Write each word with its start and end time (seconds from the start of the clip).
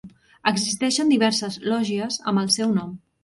Existeixen 0.51 1.11
diverses 1.13 1.59
lògies 1.73 2.19
amb 2.33 2.45
el 2.45 2.51
seu 2.59 2.73
nom. 2.81 2.97